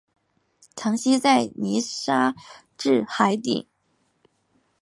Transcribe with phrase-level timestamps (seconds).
[0.75, 2.33] 常栖息在泥沙
[2.75, 3.67] 质海底。